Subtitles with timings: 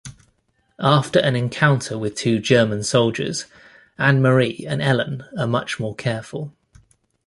[0.79, 3.45] After an encounter with two German soldiers,
[3.99, 6.55] Annemarie and Ellen are much more careful.